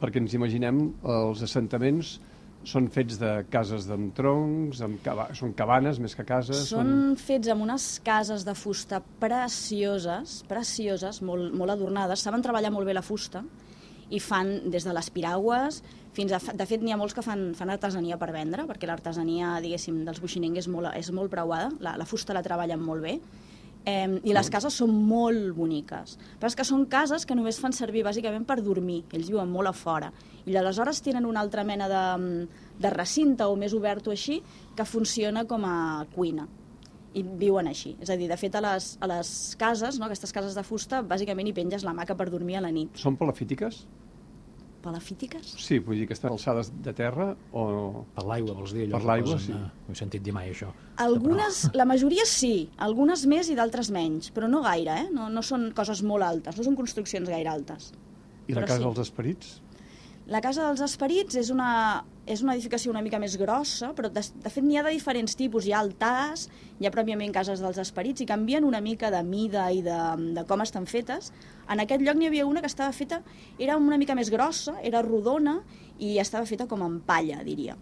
perquè 0.00 0.20
ens 0.22 0.34
imaginem 0.36 0.80
els 1.02 1.44
assentaments 1.46 2.16
són 2.66 2.88
fets 2.90 3.20
de 3.20 3.30
cases 3.50 3.86
amb 3.94 4.10
troncs, 4.16 4.80
amb 4.82 4.98
cava 5.04 5.28
són 5.38 5.52
cabanes 5.56 6.00
més 6.02 6.16
que 6.18 6.24
cases? 6.26 6.64
Són, 6.72 6.90
són 6.90 7.20
fets 7.20 7.52
amb 7.52 7.62
unes 7.62 7.86
cases 8.06 8.42
de 8.46 8.56
fusta 8.58 9.00
precioses, 9.22 10.40
precioses, 10.50 11.22
molt, 11.22 11.54
molt 11.54 11.76
adornades. 11.76 12.24
Saben 12.26 12.42
treballar 12.42 12.72
molt 12.74 12.88
bé 12.88 12.96
la 12.96 13.04
fusta 13.06 13.44
i 14.10 14.18
fan 14.22 14.70
des 14.70 14.86
de 14.86 14.94
les 14.94 15.10
piragües 15.14 15.80
fins 16.16 16.32
a... 16.32 16.40
De 16.58 16.66
fet, 16.66 16.82
n'hi 16.82 16.94
ha 16.94 16.98
molts 16.98 17.14
que 17.14 17.22
fan, 17.22 17.50
fan 17.58 17.70
artesania 17.74 18.18
per 18.18 18.32
vendre, 18.34 18.64
perquè 18.66 18.88
l'artesania, 18.88 19.56
diguéssim, 19.62 20.02
dels 20.06 20.22
buixinencs 20.22 20.64
és 20.64 20.70
molt, 20.72 20.90
és 20.96 21.12
molt 21.14 21.30
preuada, 21.32 21.70
la, 21.84 21.94
la 22.00 22.06
fusta 22.08 22.34
la 22.34 22.44
treballen 22.46 22.82
molt 22.82 23.04
bé, 23.04 23.18
Eh, 23.86 24.20
I 24.26 24.34
les 24.34 24.50
cases 24.50 24.74
són 24.74 24.90
molt 25.06 25.52
boniques. 25.54 26.16
Però 26.40 26.50
és 26.50 26.58
que 26.58 26.66
són 26.66 26.84
cases 26.90 27.22
que 27.26 27.36
només 27.38 27.60
fan 27.62 27.74
servir 27.76 28.02
bàsicament 28.02 28.44
per 28.48 28.58
dormir. 28.58 29.04
Ells 29.14 29.30
viuen 29.30 29.50
molt 29.52 29.70
a 29.70 29.74
fora. 29.76 30.10
I 30.46 30.56
aleshores 30.58 31.00
tenen 31.06 31.26
una 31.26 31.40
altra 31.40 31.62
mena 31.64 31.86
de, 31.90 32.04
de 32.82 32.90
recinte 32.90 33.46
o 33.46 33.54
més 33.56 33.74
obert 33.78 34.08
o 34.08 34.14
així 34.14 34.40
que 34.76 34.84
funciona 34.84 35.46
com 35.46 35.64
a 35.64 36.04
cuina 36.14 36.48
i 37.16 37.22
viuen 37.24 37.70
així. 37.70 37.94
És 38.02 38.10
a 38.12 38.16
dir, 38.18 38.26
de 38.28 38.36
fet, 38.36 38.58
a 38.58 38.62
les, 38.64 38.90
a 39.00 39.08
les 39.08 39.30
cases, 39.58 40.00
no, 40.00 40.10
aquestes 40.10 40.34
cases 40.36 40.58
de 40.58 40.64
fusta, 40.66 41.00
bàsicament 41.06 41.48
hi 41.48 41.54
penges 41.56 41.86
la 41.86 41.94
maca 41.96 42.16
per 42.18 42.28
dormir 42.32 42.58
a 42.58 42.66
la 42.66 42.72
nit. 42.74 42.98
Són 43.00 43.16
palafítiques? 43.16 43.86
Palafítiques? 44.86 45.52
Sí, 45.60 45.80
vull 45.84 46.00
dir 46.00 46.06
que 46.08 46.16
estan 46.16 46.32
alçades 46.32 46.70
de 46.84 46.94
terra 46.96 47.32
o... 47.52 47.66
Per 48.16 48.24
l'aigua, 48.28 48.56
vols 48.56 48.72
dir? 48.76 48.88
Per 48.92 49.02
l'aigua, 49.04 49.36
sí. 49.42 49.52
No 49.52 49.92
he 49.92 49.98
sentit 49.98 50.24
dir 50.24 50.34
mai 50.36 50.52
això. 50.54 50.70
Algunes, 51.02 51.66
però... 51.66 51.82
la 51.82 51.88
majoria 51.92 52.24
sí, 52.30 52.54
algunes 52.88 53.26
més 53.30 53.50
i 53.52 53.58
d'altres 53.58 53.92
menys, 53.94 54.32
però 54.36 54.48
no 54.50 54.62
gaire, 54.64 55.02
eh? 55.04 55.06
No, 55.12 55.28
no 55.32 55.44
són 55.46 55.70
coses 55.76 56.02
molt 56.06 56.26
altes, 56.26 56.56
no 56.56 56.66
són 56.66 56.78
construccions 56.78 57.28
gaire 57.30 57.52
altes. 57.52 57.92
I 58.46 58.54
la 58.54 58.62
Casa 58.62 58.78
sí. 58.78 58.86
dels 58.86 59.02
Esperits? 59.02 59.56
La 60.26 60.40
Casa 60.42 60.64
dels 60.66 60.80
Esperits 60.82 61.36
és 61.38 61.52
una, 61.54 62.02
és 62.26 62.40
una 62.42 62.56
edificació 62.56 62.90
una 62.90 63.02
mica 63.04 63.20
més 63.22 63.36
grossa, 63.38 63.92
però 63.94 64.08
de, 64.10 64.24
de 64.42 64.50
fet 64.50 64.64
n'hi 64.66 64.78
ha 64.80 64.82
de 64.82 64.90
diferents 64.90 65.38
tipus. 65.38 65.68
Hi 65.68 65.74
ha 65.76 65.82
altars, 65.84 66.48
hi 66.80 66.88
ha 66.88 66.90
pròpiament 66.94 67.30
cases 67.34 67.62
dels 67.62 67.78
esperits, 67.78 68.24
i 68.24 68.26
canvien 68.26 68.66
una 68.66 68.80
mica 68.82 69.12
de 69.14 69.22
mida 69.22 69.68
i 69.70 69.84
de, 69.86 70.00
de 70.34 70.44
com 70.50 70.66
estan 70.66 70.90
fetes. 70.90 71.30
En 71.70 71.82
aquest 71.84 72.02
lloc 72.02 72.18
n'hi 72.18 72.26
havia 72.32 72.48
una 72.50 72.64
que 72.64 72.72
estava 72.72 72.90
feta, 72.90 73.20
era 73.62 73.78
una 73.78 74.00
mica 74.02 74.18
més 74.18 74.32
grossa, 74.34 74.74
era 74.82 75.04
rodona, 75.06 75.60
i 76.02 76.16
estava 76.18 76.48
feta 76.50 76.66
com 76.66 76.82
en 76.82 76.98
palla, 77.06 77.38
diria. 77.46 77.78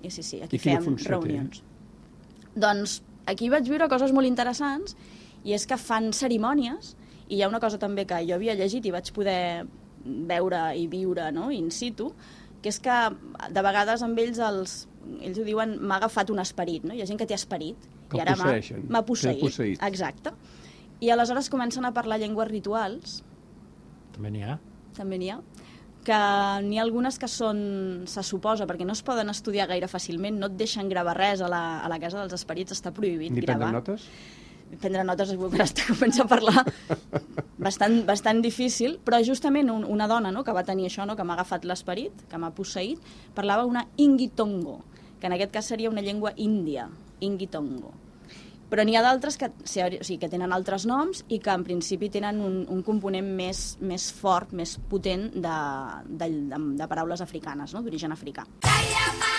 I 0.00 0.08
sí, 0.10 0.24
sí, 0.24 0.40
aquí 0.40 0.56
fèiem 0.62 0.96
reunions. 1.04 1.60
Té? 1.60 2.52
Doncs 2.56 3.00
aquí 3.28 3.52
vaig 3.52 3.68
viure 3.68 3.92
coses 3.92 4.16
molt 4.16 4.28
interessants, 4.28 4.96
i 5.44 5.52
és 5.52 5.68
que 5.68 5.76
fan 5.76 6.08
cerimònies, 6.16 6.94
i 7.28 7.36
hi 7.36 7.44
ha 7.44 7.50
una 7.52 7.60
cosa 7.60 7.76
també 7.76 8.06
que 8.08 8.24
jo 8.24 8.38
havia 8.38 8.56
llegit 8.56 8.86
i 8.88 8.94
vaig 8.94 9.12
poder 9.12 9.66
veure 10.28 10.60
i 10.78 10.86
viure 10.90 11.30
no? 11.34 11.48
in 11.54 11.70
situ, 11.74 12.10
que 12.62 12.72
és 12.72 12.78
que 12.82 12.96
de 13.52 13.64
vegades 13.64 14.02
amb 14.06 14.18
ells 14.22 14.40
els, 14.42 14.76
ells 15.20 15.40
ho 15.40 15.46
diuen 15.46 15.76
m'ha 15.80 16.00
agafat 16.00 16.32
un 16.34 16.42
esperit, 16.42 16.86
no? 16.88 16.94
Hi 16.96 17.04
ha 17.04 17.08
gent 17.08 17.20
que 17.20 17.28
té 17.28 17.36
esperit 17.36 17.88
que 18.10 18.18
i 18.18 18.24
ara 18.24 18.36
m'ha 18.38 19.02
posseït. 19.06 19.42
posseït. 19.42 19.82
Exacte. 19.86 20.32
I 21.04 21.12
aleshores 21.12 21.50
comencen 21.52 21.84
a 21.84 21.92
parlar 21.92 22.18
llengües 22.22 22.48
rituals. 22.50 23.20
També 24.14 24.32
n'hi 24.32 24.46
ha. 24.46 24.56
També 24.96 25.20
n'hi 25.20 25.34
ha 25.34 25.40
que 26.06 26.18
n'hi 26.62 26.78
ha 26.78 26.84
algunes 26.84 27.18
que 27.18 27.26
són, 27.26 27.58
se 28.06 28.22
suposa, 28.22 28.66
perquè 28.70 28.86
no 28.86 28.94
es 28.94 29.02
poden 29.02 29.32
estudiar 29.32 29.66
gaire 29.72 29.88
fàcilment, 29.90 30.38
no 30.38 30.50
et 30.52 30.58
deixen 30.60 30.90
gravar 30.92 31.16
res 31.18 31.42
a 31.42 31.48
la, 31.50 31.62
a 31.82 31.90
la 31.90 31.98
casa 32.02 32.20
dels 32.20 32.36
esperits, 32.36 32.76
està 32.76 32.92
prohibit 32.94 33.34
Ni 33.34 33.42
gravar. 33.42 33.72
Ni 33.72 33.80
prendre 33.80 33.94
notes? 33.96 34.06
Prendre 34.80 35.04
notes 35.06 35.32
quan 35.38 35.62
està 35.64 35.86
comença 35.88 36.24
a 36.24 36.30
parlar 36.30 36.64
bastant, 37.58 38.00
bastant 38.08 38.42
difícil, 38.44 38.98
però 39.04 39.20
justament 39.24 39.70
un, 39.72 39.84
una 39.84 40.08
dona 40.10 40.32
no, 40.34 40.44
que 40.44 40.54
va 40.54 40.64
tenir 40.66 40.88
això, 40.90 41.06
no, 41.06 41.16
que 41.16 41.24
m'ha 41.26 41.36
agafat 41.38 41.66
l'esperit, 41.68 42.26
que 42.30 42.40
m'ha 42.40 42.52
posseït, 42.56 43.02
parlava 43.34 43.66
una 43.68 43.86
ingitongo, 43.96 44.80
que 45.20 45.30
en 45.30 45.36
aquest 45.36 45.54
cas 45.54 45.70
seria 45.72 45.92
una 45.92 46.04
llengua 46.04 46.34
índia, 46.36 46.88
ingitongo. 47.20 47.94
Però 48.66 48.82
n'hi 48.82 48.96
ha 48.98 49.02
d'altres 49.04 49.36
que, 49.38 49.46
o 49.46 49.68
sigui, 49.70 50.18
que 50.18 50.30
tenen 50.30 50.50
altres 50.52 50.88
noms 50.90 51.22
i 51.30 51.38
que 51.38 51.54
en 51.54 51.62
principi 51.62 52.10
tenen 52.10 52.40
un, 52.42 52.58
un 52.66 52.82
component 52.86 53.28
més, 53.38 53.76
més 53.78 54.08
fort, 54.10 54.50
més 54.58 54.74
potent 54.90 55.28
de, 55.30 55.56
de, 56.10 56.30
de, 56.50 56.62
de 56.82 56.90
paraules 56.90 57.22
africanes, 57.22 57.76
no? 57.76 57.86
d'origen 57.86 58.16
africà. 58.16 58.48
Calla, 58.66 59.35